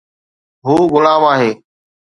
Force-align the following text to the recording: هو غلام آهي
هو 0.65 0.75
غلام 0.93 1.23
آهي 1.33 1.51